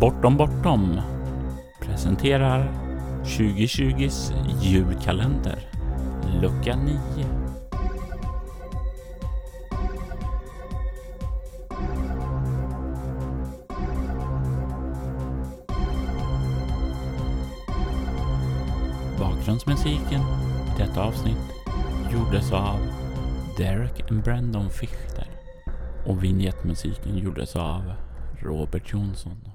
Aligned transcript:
Bortom 0.00 0.36
Bortom 0.36 1.00
presenterar 1.80 2.72
2020s 3.24 4.32
julkalender, 4.60 5.58
lucka 6.42 6.76
9. 6.76 6.98
Bakgrundsmusiken 19.18 20.20
i 20.20 20.78
detta 20.78 21.02
avsnitt 21.02 21.36
gjordes 22.12 22.52
av 22.52 22.78
Derek 23.56 24.10
and 24.10 24.22
Brandon 24.22 24.70
Fichter 24.70 25.26
och 26.06 26.24
vignettmusiken 26.24 27.18
gjordes 27.18 27.56
av 27.56 27.92
Robert 28.42 28.92
Jonsson. 28.92 29.50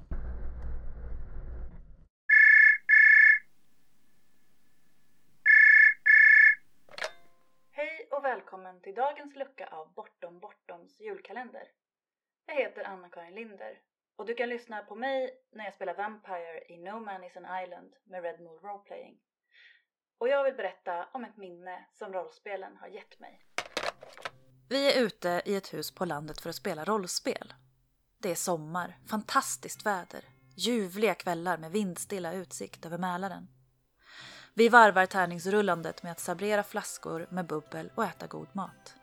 Hej 7.78 8.08
och 8.10 8.24
välkommen 8.56 8.80
till 8.82 8.94
dagens 8.94 9.36
lucka 9.36 9.66
av 9.66 9.94
Bortom 9.94 10.40
Bortoms 10.40 11.00
julkalender. 11.00 11.68
Jag 12.46 12.54
heter 12.54 12.84
Anna-Karin 12.84 13.34
Linder 13.34 13.78
och 14.16 14.26
du 14.26 14.34
kan 14.34 14.48
lyssna 14.48 14.82
på 14.82 14.94
mig 14.94 15.30
när 15.52 15.64
jag 15.64 15.74
spelar 15.74 15.94
Vampire 15.94 16.64
i 16.68 16.76
No 16.78 17.00
Man 17.00 17.24
is 17.24 17.36
an 17.36 17.62
Island 17.64 17.94
med 18.04 18.22
Red 18.22 18.40
Moon 18.40 18.58
Roleplaying. 18.58 19.18
Och 20.18 20.28
jag 20.28 20.44
vill 20.44 20.54
berätta 20.54 21.08
om 21.12 21.24
ett 21.24 21.36
minne 21.36 21.86
som 21.92 22.12
rollspelen 22.12 22.76
har 22.76 22.88
gett 22.88 23.18
mig. 23.18 23.40
Vi 24.68 24.92
är 24.92 25.02
ute 25.02 25.42
i 25.44 25.56
ett 25.56 25.74
hus 25.74 25.94
på 25.94 26.04
landet 26.04 26.40
för 26.40 26.50
att 26.50 26.56
spela 26.56 26.84
rollspel. 26.84 27.54
Det 28.18 28.30
är 28.30 28.34
sommar, 28.34 28.96
fantastiskt 29.10 29.86
väder, 29.86 30.24
ljuvliga 30.56 31.14
kvällar 31.14 31.58
med 31.58 31.70
vindstilla 31.70 32.32
utsikt 32.32 32.86
över 32.86 32.98
Mälaren. 32.98 33.48
Vi 34.58 34.68
varvar 34.68 35.06
tärningsrullandet 35.06 36.02
med 36.02 36.12
att 36.12 36.20
sabrera 36.20 36.62
flaskor 36.62 37.26
med 37.30 37.46
bubbel 37.46 37.90
och 37.94 38.04
äta 38.04 38.26
god 38.26 38.48
mat. 38.52 38.94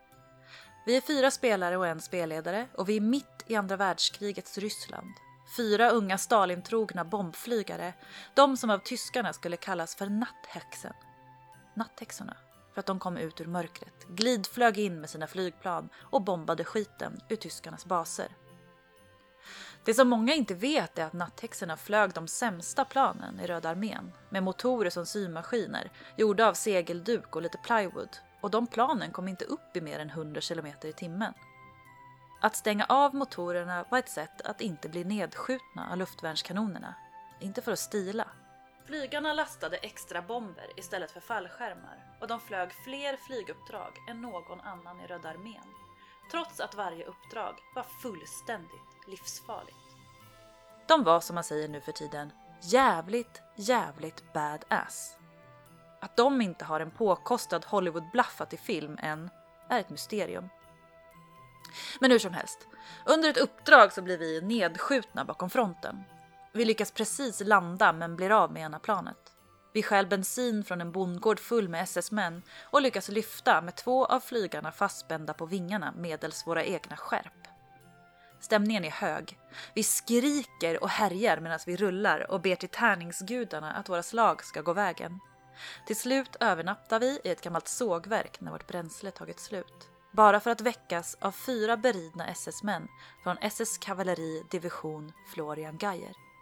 Vi 0.85 0.97
är 0.97 1.01
fyra 1.01 1.31
spelare 1.31 1.77
och 1.77 1.87
en 1.87 2.01
spelledare 2.01 2.67
och 2.73 2.89
vi 2.89 2.97
är 2.97 3.01
mitt 3.01 3.43
i 3.47 3.55
andra 3.55 3.75
världskrigets 3.75 4.57
Ryssland. 4.57 5.13
Fyra 5.57 5.89
unga 5.89 6.17
Stalintrogna 6.17 7.05
bombflygare, 7.05 7.93
de 8.33 8.57
som 8.57 8.69
av 8.69 8.77
tyskarna 8.77 9.33
skulle 9.33 9.57
kallas 9.57 9.95
för 9.95 10.05
natthäxen. 10.05 10.93
Natthäxorna, 11.73 12.37
för 12.73 12.79
att 12.79 12.85
de 12.85 12.99
kom 12.99 13.17
ut 13.17 13.41
ur 13.41 13.45
mörkret, 13.45 14.07
glidflög 14.07 14.77
in 14.77 15.01
med 15.01 15.09
sina 15.09 15.27
flygplan 15.27 15.89
och 15.97 16.21
bombade 16.21 16.63
skiten 16.63 17.21
ur 17.29 17.35
tyskarnas 17.35 17.85
baser. 17.85 18.27
Det 19.85 19.93
som 19.93 20.09
många 20.09 20.33
inte 20.33 20.53
vet 20.53 20.97
är 20.97 21.05
att 21.05 21.13
natthäxorna 21.13 21.77
flög 21.77 22.13
de 22.13 22.27
sämsta 22.27 22.85
planen 22.85 23.39
i 23.39 23.47
Röda 23.47 23.69
armén 23.69 24.11
med 24.29 24.43
motorer 24.43 24.89
som 24.89 25.05
symaskiner 25.05 25.91
gjorda 26.17 26.47
av 26.47 26.53
segelduk 26.53 27.35
och 27.35 27.41
lite 27.41 27.57
plywood 27.57 28.17
och 28.41 28.51
de 28.51 28.67
planen 28.67 29.11
kom 29.11 29.27
inte 29.27 29.45
upp 29.45 29.75
i 29.77 29.81
mer 29.81 29.99
än 29.99 30.09
100 30.09 30.41
km 30.41 30.67
i 30.83 30.93
timmen. 30.93 31.33
Att 32.41 32.55
stänga 32.55 32.85
av 32.85 33.15
motorerna 33.15 33.85
var 33.89 33.99
ett 33.99 34.09
sätt 34.09 34.41
att 34.41 34.61
inte 34.61 34.89
bli 34.89 35.03
nedskjutna 35.03 35.91
av 35.91 35.97
luftvärnskanonerna, 35.97 36.95
inte 37.39 37.61
för 37.61 37.71
att 37.71 37.79
stila. 37.79 38.27
Flygarna 38.85 39.33
lastade 39.33 39.77
extra 39.77 40.21
bomber 40.21 40.67
istället 40.75 41.11
för 41.11 41.19
fallskärmar 41.19 42.17
och 42.21 42.27
de 42.27 42.39
flög 42.39 42.69
fler 42.83 43.17
flyguppdrag 43.17 43.91
än 44.09 44.21
någon 44.21 44.61
annan 44.61 45.01
i 45.01 45.07
Röda 45.07 45.29
armén. 45.29 45.67
Trots 46.31 46.59
att 46.59 46.75
varje 46.75 47.05
uppdrag 47.05 47.55
var 47.75 47.83
fullständigt 47.83 49.07
livsfarligt. 49.07 49.77
De 50.87 51.03
var 51.03 51.19
som 51.19 51.35
man 51.35 51.43
säger 51.43 51.67
nu 51.67 51.81
för 51.81 51.91
tiden 51.91 52.31
jävligt, 52.61 53.41
jävligt 53.55 54.33
badass. 54.33 55.17
Att 56.01 56.17
de 56.17 56.41
inte 56.41 56.65
har 56.65 56.79
en 56.79 56.91
påkostad 56.91 57.65
Hollywood-blaffat 57.65 58.53
i 58.53 58.57
film 58.57 58.97
än 59.01 59.29
är 59.69 59.79
ett 59.79 59.89
mysterium. 59.89 60.49
Men 61.99 62.11
hur 62.11 62.19
som 62.19 62.33
helst, 62.33 62.67
under 63.05 63.29
ett 63.29 63.37
uppdrag 63.37 63.93
så 63.93 64.01
blir 64.01 64.17
vi 64.17 64.41
nedskjutna 64.41 65.25
bakom 65.25 65.49
fronten. 65.49 66.03
Vi 66.51 66.65
lyckas 66.65 66.91
precis 66.91 67.41
landa 67.45 67.93
men 67.93 68.15
blir 68.15 68.29
av 68.29 68.51
med 68.51 68.61
ena 68.61 68.79
planet. 68.79 69.32
Vi 69.73 69.83
stjäl 69.83 70.07
bensin 70.07 70.63
från 70.63 70.81
en 70.81 70.91
bondgård 70.91 71.39
full 71.39 71.69
med 71.69 71.83
SS-män 71.83 72.41
och 72.61 72.81
lyckas 72.81 73.09
lyfta 73.09 73.61
med 73.61 73.75
två 73.75 74.05
av 74.05 74.19
flygarna 74.19 74.71
fastspända 74.71 75.33
på 75.33 75.45
vingarna 75.45 75.93
medels 75.97 76.47
våra 76.47 76.63
egna 76.63 76.97
skärp. 76.97 77.47
Stämningen 78.39 78.85
är 78.85 78.91
hög. 78.91 79.37
Vi 79.73 79.83
skriker 79.83 80.83
och 80.83 80.89
härjar 80.89 81.39
medan 81.39 81.59
vi 81.65 81.75
rullar 81.75 82.31
och 82.31 82.41
ber 82.41 82.55
till 82.55 82.69
tärningsgudarna 82.69 83.73
att 83.73 83.89
våra 83.89 84.03
slag 84.03 84.43
ska 84.43 84.61
gå 84.61 84.73
vägen. 84.73 85.19
Till 85.87 85.95
slut 85.95 86.35
övernattar 86.39 86.99
vi 86.99 87.19
i 87.23 87.29
ett 87.29 87.41
gammalt 87.41 87.67
sågverk 87.67 88.41
när 88.41 88.51
vårt 88.51 88.67
bränsle 88.67 89.11
tagit 89.11 89.39
slut. 89.39 89.89
Bara 90.11 90.39
för 90.39 90.51
att 90.51 90.61
väckas 90.61 91.17
av 91.21 91.31
fyra 91.31 91.77
beridna 91.77 92.27
SS-män 92.27 92.87
från 93.23 93.37
SS 93.37 93.77
kavalleri 93.77 94.43
division 94.51 95.13
Florian 95.33 95.77
Geyer. 95.77 96.32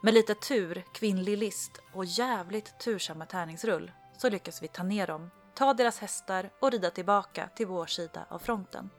Med 0.00 0.14
lite 0.14 0.34
tur, 0.34 0.84
kvinnlig 0.92 1.38
list 1.38 1.80
och 1.92 2.04
jävligt 2.04 2.78
tursamma 2.78 3.26
tärningsrull 3.26 3.92
så 4.18 4.28
lyckas 4.28 4.62
vi 4.62 4.68
ta 4.68 4.82
ner 4.82 5.06
dem, 5.06 5.30
ta 5.54 5.74
deras 5.74 5.98
hästar 5.98 6.50
och 6.60 6.72
rida 6.72 6.90
tillbaka 6.90 7.48
till 7.56 7.66
vår 7.66 7.86
sida 7.86 8.26
av 8.28 8.38
fronten. 8.38 8.90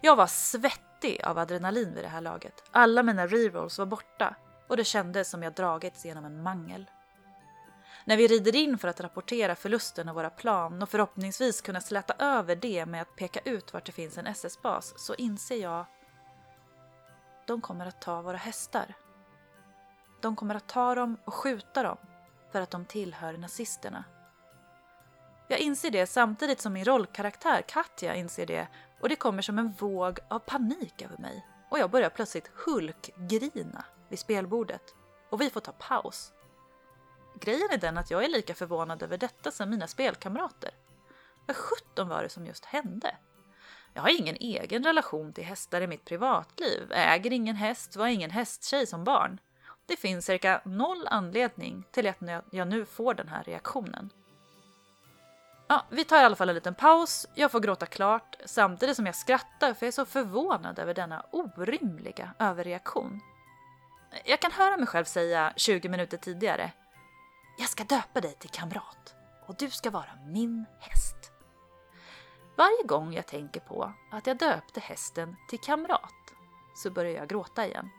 Jag 0.00 0.16
var 0.16 0.26
svettig 0.26 1.22
av 1.24 1.38
adrenalin 1.38 1.94
vid 1.94 2.04
det 2.04 2.08
här 2.08 2.20
laget. 2.20 2.64
Alla 2.70 3.02
mina 3.02 3.26
rerolls 3.26 3.78
var 3.78 3.86
borta 3.86 4.36
och 4.68 4.76
det 4.76 4.84
kändes 4.84 5.30
som 5.30 5.42
jag 5.42 5.54
dragits 5.54 6.04
genom 6.04 6.24
en 6.24 6.42
mangel. 6.42 6.90
När 8.04 8.16
vi 8.16 8.26
rider 8.26 8.56
in 8.56 8.78
för 8.78 8.88
att 8.88 9.00
rapportera 9.00 9.54
förlusten 9.54 10.08
av 10.08 10.14
våra 10.14 10.30
plan 10.30 10.82
och 10.82 10.88
förhoppningsvis 10.88 11.60
kunna 11.60 11.80
släta 11.80 12.14
över 12.18 12.56
det 12.56 12.86
med 12.86 13.02
att 13.02 13.16
peka 13.16 13.40
ut 13.40 13.72
vart 13.72 13.86
det 13.86 13.92
finns 13.92 14.18
en 14.18 14.26
SS-bas 14.26 14.94
så 14.96 15.14
inser 15.14 15.56
jag 15.56 15.86
de 17.46 17.60
kommer 17.60 17.86
att 17.86 18.00
ta 18.00 18.22
våra 18.22 18.36
hästar. 18.36 18.94
De 20.20 20.36
kommer 20.36 20.54
att 20.54 20.68
ta 20.68 20.94
dem 20.94 21.16
och 21.24 21.34
skjuta 21.34 21.82
dem 21.82 21.96
för 22.52 22.60
att 22.60 22.70
de 22.70 22.84
tillhör 22.84 23.32
nazisterna. 23.32 24.04
Jag 25.48 25.58
inser 25.58 25.90
det 25.90 26.06
samtidigt 26.06 26.60
som 26.60 26.72
min 26.72 26.84
rollkaraktär 26.84 27.62
Katja 27.62 28.14
inser 28.14 28.46
det 28.46 28.68
och 29.00 29.08
det 29.08 29.16
kommer 29.16 29.42
som 29.42 29.58
en 29.58 29.72
våg 29.72 30.18
av 30.30 30.38
panik 30.38 31.02
över 31.02 31.18
mig. 31.18 31.46
Och 31.70 31.78
jag 31.78 31.90
börjar 31.90 32.10
plötsligt 32.10 32.50
hulkgrina 32.66 33.84
vid 34.08 34.18
spelbordet. 34.18 34.94
Och 35.30 35.40
vi 35.40 35.50
får 35.50 35.60
ta 35.60 35.72
paus. 35.72 36.32
Grejen 37.40 37.68
är 37.70 37.78
den 37.78 37.98
att 37.98 38.10
jag 38.10 38.24
är 38.24 38.28
lika 38.28 38.54
förvånad 38.54 39.02
över 39.02 39.18
detta 39.18 39.50
som 39.50 39.70
mina 39.70 39.86
spelkamrater. 39.86 40.70
Vad 41.46 41.56
sjutton 41.56 42.08
var 42.08 42.22
det 42.22 42.28
som 42.28 42.46
just 42.46 42.64
hände? 42.64 43.16
Jag 43.94 44.02
har 44.02 44.20
ingen 44.20 44.36
egen 44.36 44.84
relation 44.84 45.32
till 45.32 45.44
hästar 45.44 45.80
i 45.80 45.86
mitt 45.86 46.04
privatliv, 46.04 46.92
äger 46.92 47.32
ingen 47.32 47.56
häst, 47.56 47.96
var 47.96 48.06
ingen 48.06 48.30
hästtjej 48.30 48.86
som 48.86 49.04
barn. 49.04 49.40
Det 49.88 49.96
finns 49.96 50.26
cirka 50.26 50.60
noll 50.64 51.06
anledning 51.10 51.84
till 51.90 52.06
att 52.06 52.16
jag 52.50 52.68
nu 52.68 52.84
får 52.84 53.14
den 53.14 53.28
här 53.28 53.42
reaktionen. 53.44 54.10
Ja, 55.68 55.84
vi 55.90 56.04
tar 56.04 56.22
i 56.22 56.24
alla 56.24 56.36
fall 56.36 56.48
en 56.48 56.54
liten 56.54 56.74
paus. 56.74 57.26
Jag 57.34 57.52
får 57.52 57.60
gråta 57.60 57.86
klart 57.86 58.36
samtidigt 58.44 58.96
som 58.96 59.06
jag 59.06 59.14
skrattar 59.14 59.74
för 59.74 59.86
jag 59.86 59.88
är 59.88 59.92
så 59.92 60.04
förvånad 60.04 60.78
över 60.78 60.94
denna 60.94 61.24
orimliga 61.30 62.34
överreaktion. 62.38 63.20
Jag 64.24 64.40
kan 64.40 64.52
höra 64.52 64.76
mig 64.76 64.86
själv 64.86 65.04
säga 65.04 65.52
20 65.56 65.88
minuter 65.88 66.16
tidigare. 66.16 66.72
Jag 67.58 67.68
ska 67.68 67.84
döpa 67.84 68.20
dig 68.20 68.34
till 68.34 68.50
kamrat 68.50 69.14
och 69.46 69.56
du 69.58 69.70
ska 69.70 69.90
vara 69.90 70.10
min 70.26 70.64
häst. 70.80 71.32
Varje 72.56 72.82
gång 72.84 73.12
jag 73.12 73.26
tänker 73.26 73.60
på 73.60 73.92
att 74.12 74.26
jag 74.26 74.38
döpte 74.38 74.80
hästen 74.80 75.36
till 75.48 75.60
kamrat 75.60 76.14
så 76.76 76.90
börjar 76.90 77.12
jag 77.12 77.28
gråta 77.28 77.66
igen. 77.66 77.90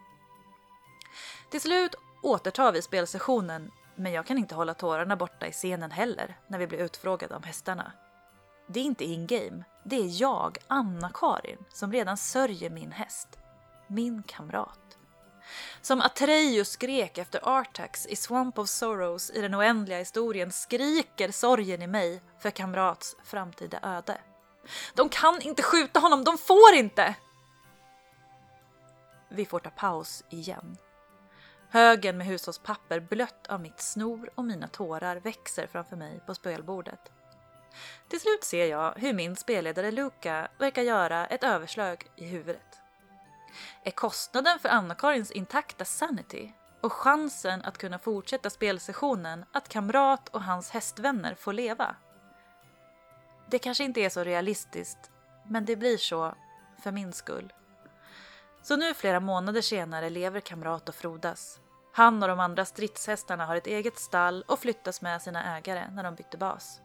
Till 1.49 1.61
slut 1.61 1.96
återtar 2.23 2.72
vi 2.72 2.81
spelsessionen 2.81 3.72
men 3.96 4.11
jag 4.11 4.25
kan 4.25 4.37
inte 4.37 4.55
hålla 4.55 4.73
tårarna 4.73 5.16
borta 5.16 5.47
i 5.47 5.51
scenen 5.51 5.91
heller 5.91 6.37
när 6.47 6.59
vi 6.59 6.67
blir 6.67 6.79
utfrågade 6.79 7.35
om 7.35 7.43
hästarna. 7.43 7.91
Det 8.67 8.79
är 8.79 8.84
inte 8.84 9.05
in-game. 9.05 9.63
Det 9.84 9.96
är 9.96 10.22
jag, 10.22 10.57
Anna-Karin, 10.67 11.66
som 11.69 11.91
redan 11.91 12.17
sörjer 12.17 12.69
min 12.69 12.91
häst. 12.91 13.28
Min 13.87 14.23
kamrat. 14.23 14.97
Som 15.81 16.01
Atreus 16.01 16.69
skrek 16.69 17.17
efter 17.17 17.59
Artax 17.59 18.05
i 18.05 18.16
Swamp 18.16 18.59
of 18.59 18.69
Sorrows 18.69 19.29
i 19.29 19.41
den 19.41 19.55
oändliga 19.55 19.97
historien 19.97 20.52
skriker 20.52 21.31
sorgen 21.31 21.81
i 21.81 21.87
mig 21.87 22.22
för 22.40 22.52
kamrats 22.52 23.16
framtida 23.23 23.79
öde. 23.84 24.17
De 24.93 25.09
kan 25.09 25.41
inte 25.41 25.63
skjuta 25.63 25.99
honom, 25.99 26.23
de 26.23 26.37
får 26.37 26.73
inte! 26.73 27.16
Vi 29.29 29.45
får 29.45 29.59
ta 29.59 29.69
paus 29.69 30.23
igen. 30.29 30.78
Högen 31.71 32.17
med 32.17 32.27
hushållspapper 32.27 32.99
blött 32.99 33.47
av 33.47 33.61
mitt 33.61 33.81
snor 33.81 34.29
och 34.35 34.45
mina 34.45 34.67
tårar 34.67 35.16
växer 35.16 35.67
framför 35.67 35.95
mig 35.95 36.19
på 36.25 36.35
spelbordet. 36.35 37.11
Till 38.07 38.19
slut 38.19 38.43
ser 38.43 38.66
jag 38.66 38.93
hur 38.97 39.13
min 39.13 39.35
spelledare 39.35 39.91
Luca 39.91 40.47
verkar 40.57 40.81
göra 40.81 41.27
ett 41.27 41.43
överslag 41.43 42.07
i 42.16 42.25
huvudet. 42.25 42.81
är 43.83 43.91
kostnaden 43.91 44.59
för 44.59 44.69
Anna-Karins 44.69 45.31
intakta 45.31 45.85
sanity 45.85 46.51
och 46.81 46.93
chansen 46.93 47.61
att 47.61 47.77
kunna 47.77 47.99
fortsätta 47.99 48.49
spelsessionen 48.49 49.45
att 49.51 49.69
Kamrat 49.69 50.29
och 50.29 50.43
hans 50.43 50.69
hästvänner 50.69 51.35
får 51.35 51.53
leva. 51.53 51.95
Det 53.49 53.59
kanske 53.59 53.83
inte 53.83 54.01
är 54.01 54.09
så 54.09 54.23
realistiskt, 54.23 55.11
men 55.47 55.66
det 55.66 55.75
blir 55.75 55.97
så 55.97 56.35
för 56.83 56.91
min 56.91 57.13
skull. 57.13 57.53
Så 58.61 58.76
nu 58.76 58.94
flera 58.94 59.20
månader 59.20 59.61
senare 59.61 60.09
lever 60.09 60.40
Kamrat 60.40 60.90
och 60.90 60.96
frodas. 60.96 61.59
Han 61.94 62.23
och 62.23 62.29
de 62.29 62.40
andra 62.40 62.66
stridshästarna 62.66 63.46
har 63.46 63.56
ett 63.56 63.67
eget 63.67 64.00
stall 64.00 64.44
och 64.47 64.59
flyttas 64.59 65.02
med 65.02 65.22
sina 65.22 65.58
ägare 65.58 65.91
när 65.91 66.03
de 66.03 66.16
bytte 66.16 66.38
bas. 66.38 66.82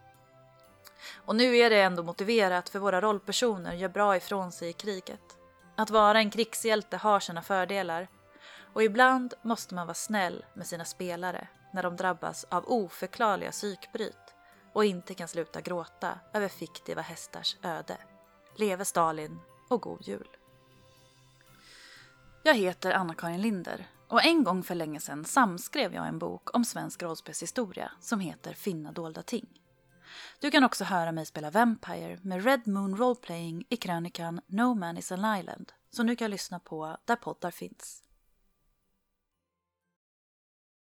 Och 1.14 1.36
nu 1.36 1.56
är 1.56 1.70
det 1.70 1.80
ändå 1.82 2.02
motiverat 2.02 2.68
för 2.68 2.78
våra 2.78 3.00
rollpersoner 3.00 3.72
gör 3.72 3.88
bra 3.88 4.16
ifrån 4.16 4.52
sig 4.52 4.68
i 4.68 4.72
kriget. 4.72 5.38
Att 5.76 5.90
vara 5.90 6.18
en 6.18 6.30
krigshjälte 6.30 6.96
har 6.96 7.20
sina 7.20 7.42
fördelar 7.42 8.08
och 8.72 8.82
ibland 8.82 9.34
måste 9.42 9.74
man 9.74 9.86
vara 9.86 9.94
snäll 9.94 10.44
med 10.54 10.66
sina 10.66 10.84
spelare 10.84 11.48
när 11.72 11.82
de 11.82 11.96
drabbas 11.96 12.44
av 12.48 12.64
oförklarliga 12.66 13.50
psykbryt 13.50 14.34
och 14.72 14.84
inte 14.84 15.14
kan 15.14 15.28
sluta 15.28 15.60
gråta 15.60 16.18
över 16.32 16.48
fiktiva 16.48 17.02
hästars 17.02 17.56
öde. 17.62 17.96
Leve 18.56 18.84
Stalin 18.84 19.40
och 19.68 19.80
god 19.80 20.02
jul! 20.02 20.28
Jag 22.46 22.54
heter 22.54 22.92
Anna-Karin 22.92 23.40
Linder 23.40 23.86
och 24.08 24.24
en 24.24 24.44
gång 24.44 24.62
för 24.62 24.74
länge 24.74 25.00
sedan 25.00 25.24
samskrev 25.24 25.94
jag 25.94 26.08
en 26.08 26.18
bok 26.18 26.56
om 26.56 26.64
svensk 26.64 27.02
rollspelshistoria 27.02 27.92
som 28.00 28.20
heter 28.20 28.54
Finna 28.54 28.92
dolda 28.92 29.22
ting. 29.22 29.46
Du 30.40 30.50
kan 30.50 30.64
också 30.64 30.84
höra 30.84 31.12
mig 31.12 31.26
spela 31.26 31.50
Vampire 31.50 32.18
med 32.22 32.44
Red 32.44 32.66
Moon 32.66 32.96
Roleplaying 32.96 33.64
i 33.68 33.76
krönikan 33.76 34.40
No 34.46 34.74
Man 34.74 34.98
is 34.98 35.12
an 35.12 35.38
Island 35.38 35.72
som 35.90 36.06
du 36.06 36.16
kan 36.16 36.30
lyssna 36.30 36.58
på 36.58 36.96
där 37.04 37.16
poddar 37.16 37.50
finns. 37.50 38.02